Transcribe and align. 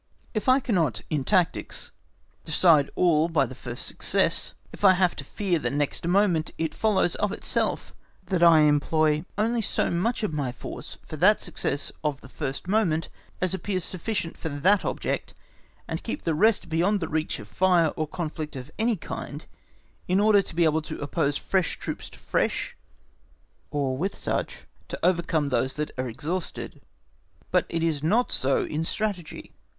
If 0.33 0.49
I 0.49 0.59
cannot, 0.59 1.01
in 1.11 1.23
tactics, 1.23 1.91
decide 2.43 2.89
all 2.95 3.29
by 3.29 3.45
the 3.45 3.53
first 3.53 3.85
success, 3.85 4.55
if 4.73 4.83
I 4.83 4.93
have 4.93 5.15
to 5.17 5.23
fear 5.23 5.59
the 5.59 5.69
next 5.69 6.07
moment, 6.07 6.49
it 6.57 6.73
follows 6.73 7.13
of 7.17 7.31
itself 7.31 7.93
that 8.25 8.41
I 8.41 8.61
employ 8.61 9.25
only 9.37 9.61
so 9.61 9.91
much 9.91 10.23
of 10.23 10.33
my 10.33 10.51
force 10.51 10.97
for 11.05 11.17
the 11.17 11.37
success 11.37 11.91
of 12.03 12.19
the 12.21 12.29
first 12.29 12.67
moment 12.67 13.09
as 13.41 13.53
appears 13.53 13.83
sufficient 13.83 14.37
for 14.39 14.49
that 14.49 14.83
object, 14.83 15.35
and 15.87 16.01
keep 16.01 16.23
the 16.23 16.33
rest 16.33 16.67
beyond 16.67 16.99
the 16.99 17.07
reach 17.07 17.37
of 17.37 17.47
fire 17.47 17.89
or 17.89 18.07
conflict 18.07 18.55
of 18.55 18.71
any 18.79 18.95
kind, 18.95 19.45
in 20.07 20.19
order 20.19 20.41
to 20.41 20.55
be 20.55 20.63
able 20.63 20.81
to 20.81 20.97
oppose 20.99 21.37
fresh 21.37 21.77
troops 21.77 22.09
to 22.09 22.17
fresh, 22.17 22.75
or 23.69 23.95
with 23.95 24.15
such 24.15 24.61
to 24.87 24.97
overcome 25.05 25.49
those 25.49 25.75
that 25.75 25.91
are 25.95 26.09
exhausted. 26.09 26.81
But 27.51 27.67
it 27.69 27.83
is 27.83 28.01
not 28.01 28.31
so 28.31 28.63
in 28.65 28.83
Strategy. 28.83 29.51